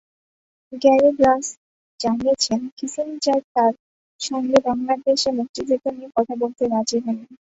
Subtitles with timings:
[0.73, 1.45] Gary Brass
[1.99, 3.73] জানিয়েছেন, কিসিঞ্জারের তাঁর
[4.21, 7.33] সঙ্গে বাংলাদেশের মুক্তিযুদ্ধ নিয়ে কথা বলতে রাজি হননি।